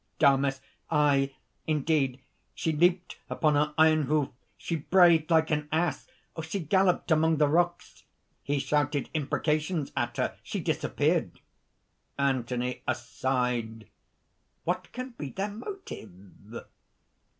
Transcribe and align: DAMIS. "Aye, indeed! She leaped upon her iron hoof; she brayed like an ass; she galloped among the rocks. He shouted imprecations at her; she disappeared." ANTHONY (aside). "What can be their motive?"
DAMIS. 0.17 0.61
"Aye, 0.89 1.35
indeed! 1.67 2.19
She 2.55 2.71
leaped 2.71 3.19
upon 3.29 3.53
her 3.53 3.75
iron 3.77 4.05
hoof; 4.07 4.29
she 4.57 4.77
brayed 4.77 5.29
like 5.29 5.51
an 5.51 5.69
ass; 5.71 6.07
she 6.41 6.59
galloped 6.59 7.11
among 7.11 7.37
the 7.37 7.47
rocks. 7.47 8.03
He 8.41 8.57
shouted 8.57 9.11
imprecations 9.13 9.91
at 9.95 10.17
her; 10.17 10.39
she 10.41 10.59
disappeared." 10.59 11.39
ANTHONY 12.17 12.81
(aside). 12.87 13.89
"What 14.63 14.91
can 14.91 15.11
be 15.19 15.29
their 15.29 15.51
motive?" 15.51 16.63